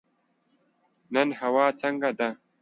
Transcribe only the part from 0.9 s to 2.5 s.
نن هوا څنګه ده؟